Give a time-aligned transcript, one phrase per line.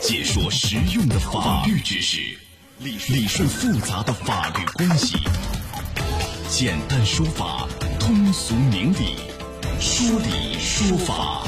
[0.00, 2.18] 解说实用的法律知识，
[2.78, 5.18] 理理顺复杂的法律关系，
[6.48, 7.68] 简单说法，
[7.98, 9.16] 通俗明理，
[9.78, 11.42] 说理说法。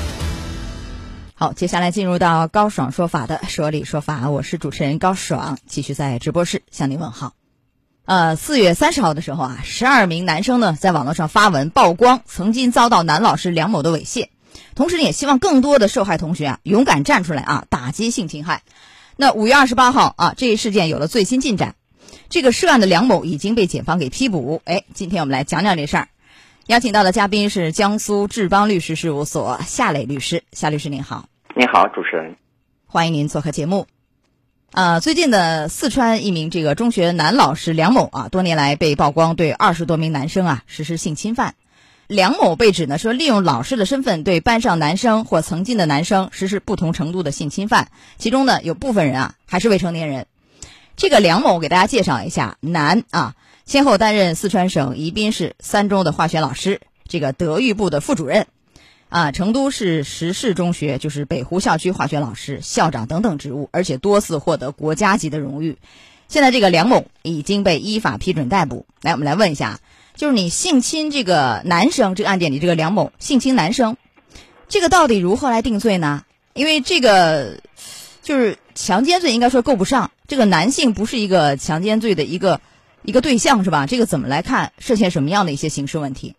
[1.34, 7.32] 好，接下来进入到高爽说法的说理说法，我是主持人高爽，继续在直播室向您问好。
[8.04, 14.28] 呃，四月三十号的时候啊，十二名男生呢在网络上发文曝光曾经遭到男老师梁某的猥亵。
[14.74, 18.62] 同时呢，也希望更多的受害同学啊勇敢站出来啊，打击性侵害。
[19.16, 21.74] 那五月二十八号啊，这一事件有了最新进展，
[22.30, 24.62] 这个涉案的梁某已经被检方给批捕。
[24.64, 26.08] 哎，今天我们来讲讲这事儿。
[26.66, 31.26] 邀请到的嘉宾是江苏志邦律师事务所夏磊律师，夏律师您好。
[31.54, 32.36] 您好，主持人。
[32.86, 33.86] 欢迎您做客节目。
[34.70, 41.54] 呃，最近的四川一名这个中学男老师梁某啊，多年来被曝光对二十多名男生啊实施性侵犯。
[42.08, 50.26] 梁某被指呢说利用老师的身份对班上男生或曾经的男生实施不同程度的性侵犯，其中呢有部分人啊还是未成年人。
[50.94, 58.46] 这个梁某给大家介绍一下，男啊，先后担任四川省宜宾市三中的化学老师，这个德育部的副主任，
[59.08, 65.78] 啊，成都市实事中学就是北湖校区化学老师、校长等等职务，而且多次获得国家级的荣誉。
[66.28, 68.84] 现在这个梁某已经被依法批准逮捕。
[69.00, 69.80] 来，我们来问一下。
[70.14, 73.96] 就是你性侵这个男生，这个案件里这个梁某性侵男生，
[74.68, 76.24] 这个到底如何来定罪呢？
[76.54, 77.58] 因为这个
[78.20, 80.10] 就是强奸罪，应该说够不上。
[80.28, 82.60] 这个男性不是一个强奸罪的一个
[83.02, 83.86] 一个对象，是吧？
[83.86, 84.72] 这个怎么来看？
[84.78, 86.34] 涉嫌什么样的一些刑事问题？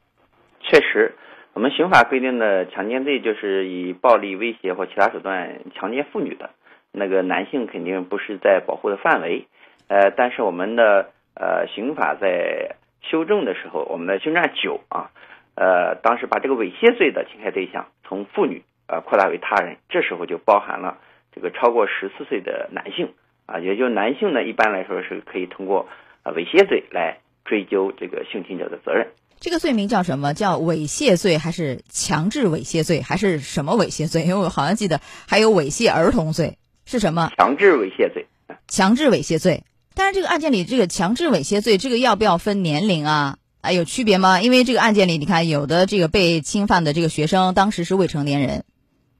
[0.62, 1.16] 确实，
[1.54, 6.52] 我们刑法规定的强奸罪就是以暴力威胁或其他手段强奸妇女的，
[6.92, 9.48] 那个男性肯定不是在保护的范围。
[9.88, 12.78] 呃，但是我们的呃刑法在
[13.10, 15.12] 修正的时候，我们的修正案九啊，
[15.56, 20.98] 呃，当时把这个猥亵罪的侵害对象从妇女呃扩大为他人，这时候就包含了
[21.34, 23.14] 这个超过十四岁的男性
[23.46, 25.88] 啊，也就男性呢，一般来说是可以通过
[26.24, 29.08] 啊猥亵罪来追究这个性侵者的责任。
[29.40, 30.34] 这个罪名叫什么？
[30.34, 34.22] 叫猥亵罪还是强制猥亵罪还是什么猥亵罪？
[34.22, 37.30] 因为我好像记得还有猥亵儿童罪是什么？
[37.38, 38.26] 强制猥亵罪。
[38.70, 39.64] 强制猥亵罪。
[39.96, 43.38] 但是这个案件里，这个强制猥亵罪，这个要不要分年龄啊？
[43.62, 44.42] 啊，有区别吗？
[44.42, 48.66] 因为这个案件里，你看有的这个被侵犯的这个学生当时是未成年人，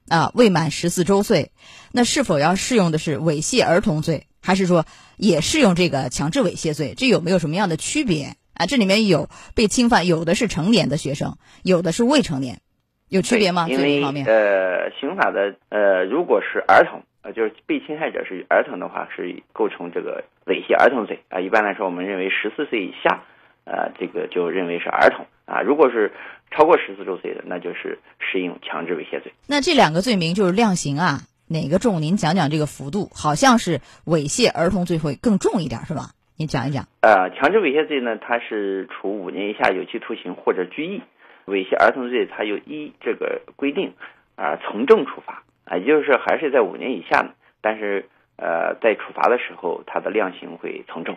[0.08, 1.52] 啊，未满十四周岁，
[1.92, 4.84] 那是否要适用的是猥亵儿童罪，还是说
[5.16, 6.94] 也适用这个强制猥亵罪？
[6.94, 8.66] 这有没有什么样的区别啊？
[8.66, 12.60] 这里面有被侵犯，有的是成年的学生，有的是未成年，
[13.08, 13.66] 有区别吗？
[13.70, 17.02] 因为呃，刑法的呃，如果是儿童。
[17.24, 21.40] 呃，就是被侵害者是儿童的话，是构成这个猥亵儿童罪啊。
[21.40, 23.22] 一般来说，我们认为十四岁以下，
[23.64, 25.62] 呃，这个就认为是儿童啊。
[25.62, 26.12] 如果是
[26.50, 29.32] 超过十四周岁的，那就是适用强制猥亵罪。
[29.48, 32.02] 那这两个罪名就是量刑啊，哪个重？
[32.02, 36.12] 您讲讲这个幅度，好像是猥亵儿童罪会更重一点，是吧？
[36.36, 36.84] 您讲一讲。
[37.00, 41.00] 呃，强制猥亵罪呢，它是处五年以下有期徒刑或者拘役；
[41.46, 43.94] 猥亵儿童罪，它有依这个规定
[44.36, 45.42] 啊从重处罚。
[45.64, 47.30] 啊，也就是还是在五年以下呢，
[47.60, 51.16] 但是呃，在处罚的时候，它的量刑会从重。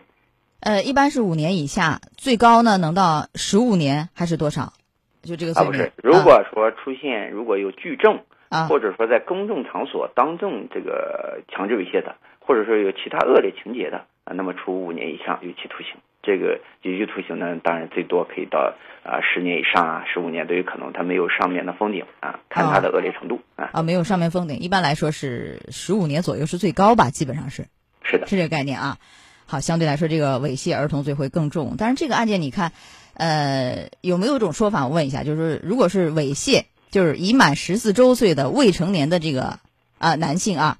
[0.59, 4.73] 呃，一般是五年以下，最高呢能到十五年还是多少？
[5.21, 5.53] 就这个。
[5.53, 15.97] 啊，不是，如果说出现如果有具证啊，或者说在公众场所当众这个强制猥亵的，或者说有其他恶劣情节的啊，那么处五年以上有期徒刑。
[16.27, 20.91] 这个有期徒刑呢，当然最多可以到啊十年以上啊，十五年都有可能。
[20.91, 23.69] 它没有上面的封顶啊，看它的恶劣程度啊。
[23.71, 27.67] 啊，没有上面封顶，一般来说是十五年左右是最高吧，基本上是。
[28.03, 28.97] 是的，是这个概念啊。
[29.45, 31.75] 好，相对来说这个猥亵儿童罪会更重。
[31.77, 32.73] 但是这个案件你看，
[33.13, 34.85] 呃，有没有一种说法？
[34.85, 39.59] 我问一下，就是如果是猥亵，就是已满十四周岁的未成年的这个
[39.97, 40.77] 啊男性啊。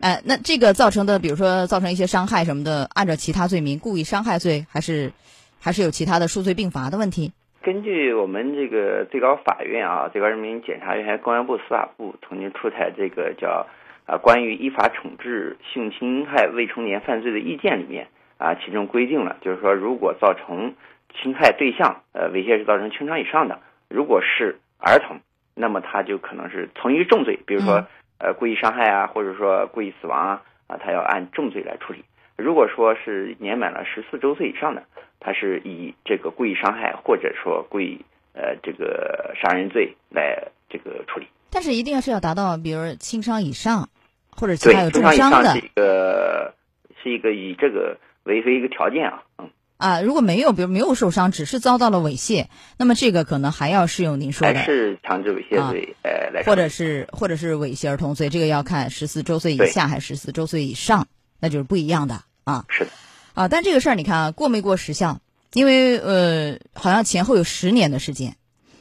[0.00, 5.12] 哎，那这个造成的，比如说造成一些伤害什么的，按照其他罪名，故意伤害罪还是
[5.58, 7.32] 还是有其他的数罪并罚的问题？
[7.62, 13.66] 根据我们这个最高法院啊，最高人民检察院、公安部、司法部曾经出台这个叫
[14.04, 20.74] 啊关于依法惩治性侵害未成年犯罪的意见里面啊，其中规定了，就是说如果造成
[21.22, 25.20] 侵害对象呃猥亵是造成轻伤以上的，如果是儿童，
[25.54, 27.86] 那么他就可能是从一重罪，比如说。
[28.18, 32.04] 呃，故意伤害啊，或者说故意死亡啊，啊，他要按重罪来处理。
[32.36, 34.82] 如果说是年满了十四周岁以上的，
[35.20, 41.26] 他是以这个故意伤害或者说故意呃这个杀人罪来这个处理。
[41.50, 43.88] 但是一定要是要达到，比如轻伤以上，
[44.30, 45.50] 或者其他有重伤的。
[45.52, 46.54] 是一个
[47.02, 49.50] 是一个以这个为为一个条件啊，嗯。
[49.76, 52.46] 啊，如果没有，比如没有受伤，只是遭到了猥亵，
[52.78, 61.08] 那么这个可能还要适用您说的，还是强制猥亵罪，呃，来，或者是或者是猥亵儿童罪，这个要看十四周岁以下还是十四周岁以上，
[61.40, 62.64] 那就是不一样的啊。
[62.68, 62.90] 是的，
[63.34, 65.20] 啊，但这个事儿你看啊，过没过时效？
[65.52, 68.36] 因为呃，好像前后有十年的时间。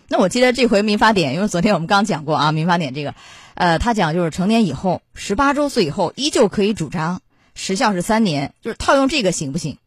[0.09, 3.15] 那我记得这回民法典，因为昨天我们刚讲过啊，民法典这个，
[3.55, 7.21] 呃，他讲就是成年以后，十八周岁以后依旧可以主张，
[7.55, 9.77] 时效是三年，就是套用这个行不行？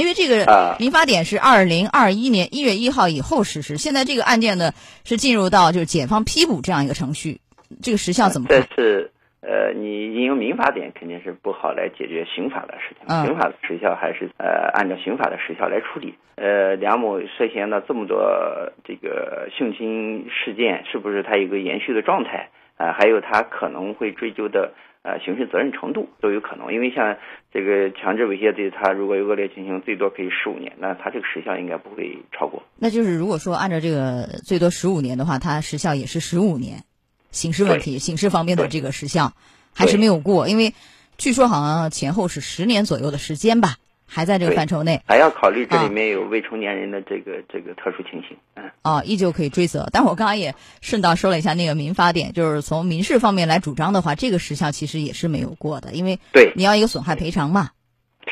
[0.00, 4.72] 因为这个民法典是二零二一年一月一号以后实施，现在这个案件呢
[5.04, 7.42] 是进入到就是检方批捕这样一个程序，
[7.82, 8.66] 这个时效怎么看？
[8.74, 9.10] 这是
[9.42, 16.14] 呃，你引用民法典肯定是不好来解决刑法的事情，刑法的时效还是呃按照刑法的时效来处理。
[16.36, 22.48] 呃，梁某涉嫌了这么多这个性侵事件，是不是他有个延续的状态
[22.78, 22.92] 啊？
[22.92, 24.72] 还有他可能会追究的。
[25.02, 27.16] 呃，刑事责任程度都有可能，因为像
[27.52, 32.62] 这个强制猥亵罪，他如果有恶劣情形，最多可以十五年，那他这个时效应该不会超过。
[32.76, 36.84] 那就是如果说按照这个最多十五年的话，他时效也是十五年，
[37.30, 39.32] 刑事问题、刑事方面的这个时效
[39.74, 40.74] 还是没有过，因为
[41.16, 43.76] 据说好像前后是十年左右的时间吧。
[44.12, 49.88] 还在这个范畴内，还要考虑这里面有未成年人的这个这个特殊情形，嗯，啊，依旧可以追责。
[49.92, 57.70] 但我刚刚也顺道说了一下那个民法典，就是从民事方面来主张的话，这个时效其实也是没有过的，因为对你要一个损害赔偿嘛。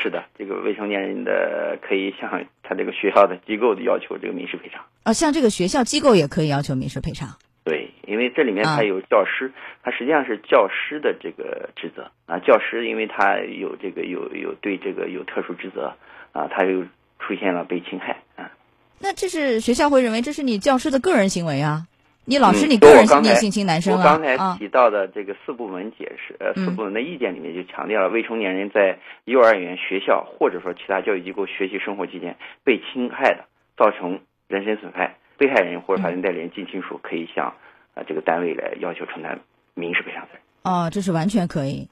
[0.01, 2.29] 是的，这个未成年人的可以向
[2.61, 4.83] 他这个学校的机构的要求这个民事赔偿。
[5.03, 7.37] 啊，像这个学校机构也可以要求民事赔偿。
[7.63, 9.51] 对，因为这里面它有教师，
[9.83, 12.39] 它实际上是教师的这个职责啊。
[12.39, 15.93] 教师因为他有这个有有对这个有特殊职责
[16.31, 16.83] 啊，他又
[17.19, 18.51] 出现了被侵害啊。
[18.99, 21.85] 那这是学校会认为这是你教师的个人行为啊？
[22.25, 23.97] 你老师你个人性性侵男生啊？
[23.97, 33.45] 我刚才提到的这个四部门解释，呃，四部门的意见里面就强调了未成年人在幼儿园、学校或者说其他教育机构学习生活期间被侵害的，
[33.77, 35.15] 造成人身损害。
[35.37, 37.55] 被害人或者法定代理人近亲属可以向
[37.99, 39.41] 啊这个单位来要求承担
[39.73, 40.41] 民事赔偿责任。
[40.61, 41.89] 哦，这是完全可以，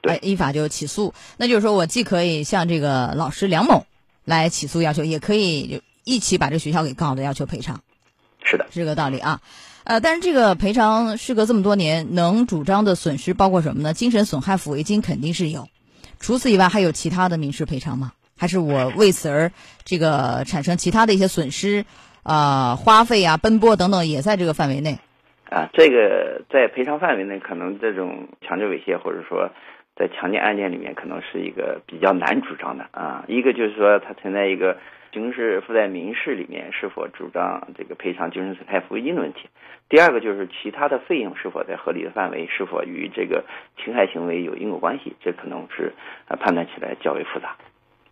[0.00, 1.12] 对，依法就起诉。
[1.36, 3.86] 那就是说我既可以向这个老师梁某
[4.24, 7.82] 来起诉要求，也可以一起把这学校给告的要求赔偿。
[8.42, 9.40] 是的，是这个道理啊。
[9.84, 13.94] 呃，但是这个赔偿事隔这么多年，能主张的损失包括什么呢？
[13.94, 15.68] 精神损害抚慰金肯定是有，
[16.20, 18.12] 除此以外还有其他的民事赔偿吗？
[18.36, 19.52] 还是我为此而
[19.84, 21.84] 这个产生其他的一些损失？
[22.22, 24.98] 啊，花费啊，奔波等等，也在这个范围内。
[25.52, 29.50] 啊，这个在赔偿范围内，可能这种强制猥亵或者说
[29.94, 33.24] 在强奸案件里面，可能是一个比较难主张的啊。
[33.28, 34.78] 一个就是说，它存在一个
[35.12, 39.50] 刑事附带民事里面是否主张这个赔偿精神损害抚慰金的问题。
[39.90, 43.44] 第二个就是其他的费用是否在合理的范围，是否与这个
[43.76, 45.92] 侵害行为有因果关系，这可能是
[46.28, 47.56] 啊判断起来较为复杂。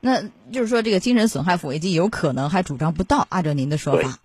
[0.03, 0.21] 那
[0.53, 4.19] 就是说，这个精神损害抚慰金有可能还主张不到，按照您的说法，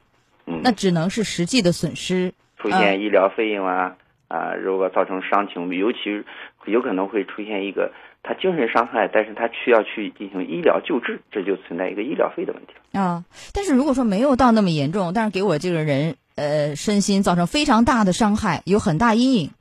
[0.47, 2.33] 嗯，那只能是实际的损失，
[2.65, 3.95] 出现医疗费用啊
[4.27, 6.23] 啊，如果造成伤情，尤其
[6.65, 7.91] 有可能会出现一个
[8.23, 13.23] 他精神伤害，但是他需要去进行医疗救治，这就存在一个医疗费的问题啊。
[13.53, 19.51] 但是如果说没有到那么严重，但是给我这个人呃身心造成非常大的伤害，有很大阴影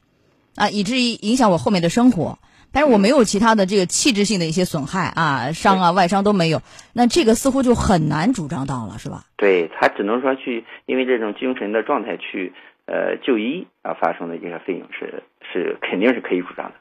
[0.57, 2.39] 啊，以至于影响我后面的生活。
[2.73, 6.61] 但是我没有其他的这个器质性的一些损害啊，伤啊外伤都没有，
[6.93, 9.27] 那这个似乎就很难主张到了，是吧？
[9.37, 12.53] 对他只能说去，因为这种精神的状态去
[12.87, 15.23] 呃就医啊发生的一些费用是
[15.53, 16.75] 是肯定是可以主张的。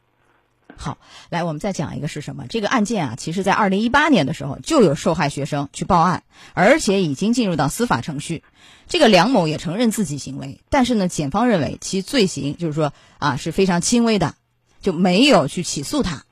[0.76, 0.98] 好，
[1.30, 2.46] 来我们再讲一个是什么？
[2.50, 6.24] 这个案件啊，其实在二零一八年的时候就有受害学生去报案，
[6.54, 8.44] 而且已经进入到司法程序。
[8.88, 14.36] 这个梁某也承认自己行为，但是呢，检方认为其罪行就是说啊是非常轻微的。
[14.82, 16.26] 就没有去起诉他，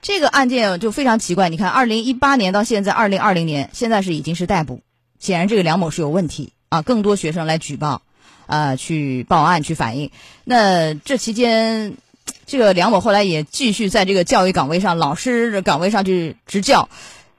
[0.00, 1.48] 这个案件就非常奇怪。
[1.48, 4.82] 你看，二零一八年到现在二零二零年，现在是已经是逮捕，
[5.18, 6.82] 显然这个梁某是有问题啊。
[6.82, 8.02] 更多学生来举报，
[8.46, 10.10] 啊，去报案去反映。
[10.44, 11.94] 那这期间，
[12.46, 16.88] 这个梁某后来也继续在这个教育岗位上、老师的岗位上去执教，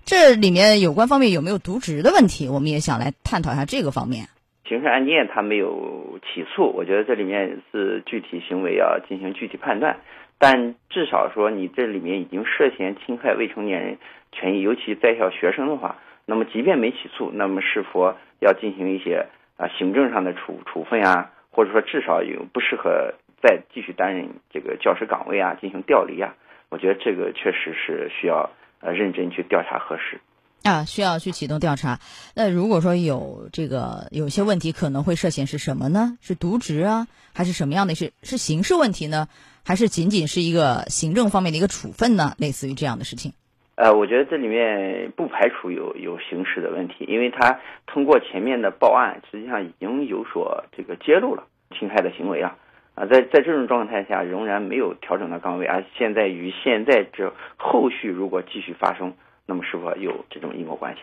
[0.05, 2.47] 这里面有关方面有没有渎职的问题？
[2.47, 4.27] 我们也想来探讨一下这个方面。
[4.67, 9.97] 刑事案件他没有起诉，我觉得这里面是具体行为要进行具体判断。
[10.37, 13.97] 但至少说，你这里面已经涉嫌侵害未成年人
[14.31, 19.25] 权益，尤其在校学生的话，那么即便没起诉，那么是否要进行一些
[19.59, 23.13] 啊行政上的处处分啊，或者说至少有不适合
[23.43, 26.33] 再继续担任这个教师岗位啊，进行调离啊？
[26.69, 28.49] 我觉得这个确实是需要
[28.79, 30.21] 呃认真去调查核实
[30.63, 31.99] 啊，需要去启动调查。
[32.35, 36.17] 那如果说有这个有些问题，可能会涉嫌是什么呢？
[36.21, 37.95] 是渎职啊，还是什么样的？
[37.95, 39.27] 是是刑事问题呢？
[39.65, 42.33] 还是仅仅是一个行政方面的一个处分呢？
[42.37, 43.33] 类似于这样的事情，
[43.79, 51.45] 呃，我觉得这里面不排除有有刑事的问题，因为他通过前面的报案，实际上已经有所这个揭露了
[51.79, 52.57] 侵害的行为啊
[52.95, 59.13] 啊，在在这种状态下仍然没有调整到岗位，而现在与现在这后续如果继续发生，
[59.45, 60.99] 那么是否有这种因果关系？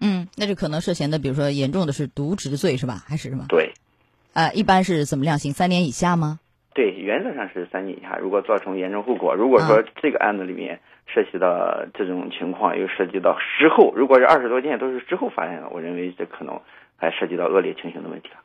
[0.00, 3.04] 嗯，那就可能涉嫌的，比如说严重的是渎职罪是吧？
[3.06, 3.44] 还是什么？
[3.50, 3.74] 对，
[4.32, 5.52] 呃，一般是怎么量刑？
[5.52, 6.40] 三年以下吗？
[6.74, 8.18] 对，原则上是三年以下。
[8.18, 10.80] 如果造成严重后果，如果说这个案子里面。
[11.06, 16.58] 涉及到这种情况，又涉及到事后，如果是二十多件都是之后发现的，我认为这可能
[16.96, 18.36] 还涉及到恶劣情形的问题了。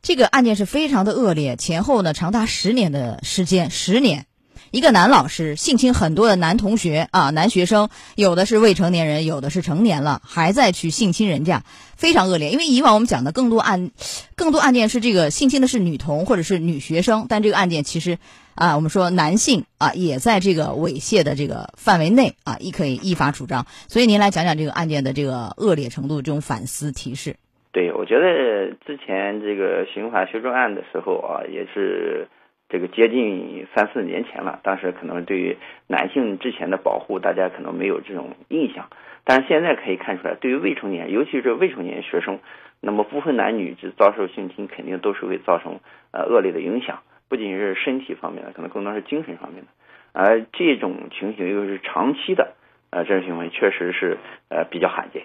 [0.00, 4.29] 这个案件是非常的恶劣，前后呢长达十年的时间，十年。
[4.70, 11.64] 一个男老师性侵很多的男同学啊，男学生，有的是未成年人，有的是成年了，还在去性侵人家，
[11.96, 12.50] 非常恶劣。
[12.50, 13.90] 因为以往我们讲的更多案，
[14.36, 18.18] 更多案件是这个性侵的是女童或者是女学生，但这个案件其实
[18.54, 23.66] 啊，我们说男性啊也在这个猥亵的这个范围内啊，亦可以依法主张。
[23.88, 27.34] 所以您来讲讲这个案件的这个恶劣程度，这种反思提示。
[27.72, 32.28] 对，我觉得之前这个刑法修正案的时候啊，也是。
[32.70, 35.56] 这个接近三四年前了，当时可能对于
[35.88, 38.88] 男性之前的保护，大家可能没有这种印象。
[39.24, 42.38] 但是现在可以看出来，对于未成年，尤其是未成年学生，
[42.80, 45.80] 那么不分男女，只遭受性侵，肯定都是会造成
[46.12, 49.68] 呃恶劣的影响，不仅是身体方面的，可能更多是精神方面的。
[50.12, 52.54] 而这种情形又是长期的，
[52.90, 55.24] 呃，这种行为确实是呃比较罕见。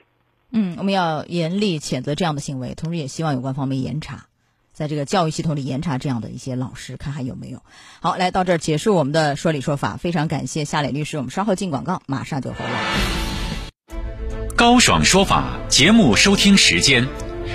[0.52, 4.26] 嗯，我们要严厉谴责这样的行为，同时也希望有关方面严查。
[4.76, 7.62] 在这个教育系统里严查这样的一些老师，看还有没有。
[8.02, 11.16] 好，来到这儿结束我们的说理说法，非常感谢夏磊律师。
[11.16, 13.96] 我们稍后进广告，马上就回来。
[14.58, 17.08] 高爽说法节目收听时间：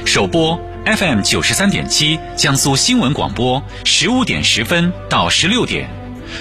[0.07, 5.89] 首播 FM 九十三点七，江苏新闻广播十五点十分到十六点；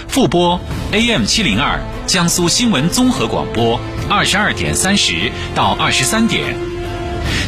[0.07, 0.61] 复播
[0.93, 3.77] AM 七零二，江苏新闻综合广播
[4.09, 6.68] 二十二点三十到二十三点。